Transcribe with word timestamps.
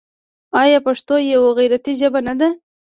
آیا 0.61 0.79
پښتو 0.87 1.15
یوه 1.33 1.49
غیرتي 1.57 1.93
ژبه 1.99 2.19
نه 2.27 2.33
ده؟ 2.39 2.49